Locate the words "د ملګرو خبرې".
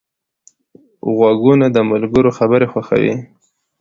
1.75-2.67